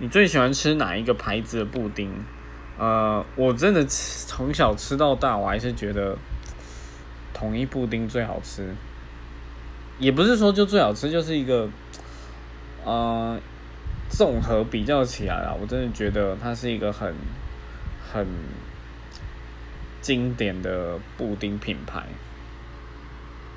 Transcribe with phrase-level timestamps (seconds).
[0.00, 2.10] 你最喜欢吃哪一个牌子的布丁？
[2.78, 6.16] 呃，我真的从小吃到大，我还是觉得
[7.34, 8.74] 统一布丁最好吃。
[9.98, 11.68] 也不是说就最好吃，就是一个
[12.84, 13.36] 呃
[14.08, 17.12] 综合比较起来啊，我真的觉得它是一个很
[18.12, 18.24] 很
[20.00, 22.04] 经典的布丁品牌。